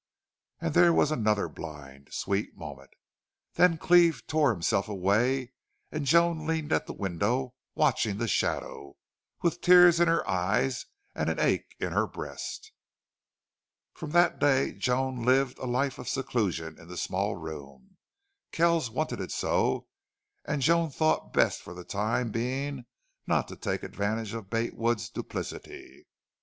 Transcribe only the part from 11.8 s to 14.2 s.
her breast. From